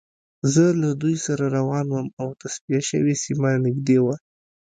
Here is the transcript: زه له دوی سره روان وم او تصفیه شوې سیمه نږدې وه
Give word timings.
زه 0.53 0.65
له 0.81 0.89
دوی 1.01 1.15
سره 1.25 1.43
روان 1.57 1.85
وم 1.89 2.07
او 2.21 2.27
تصفیه 2.41 2.81
شوې 2.89 3.13
سیمه 3.23 3.49
نږدې 3.65 3.97
وه 4.03 4.15